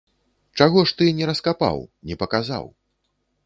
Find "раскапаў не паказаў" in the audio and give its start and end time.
1.31-2.65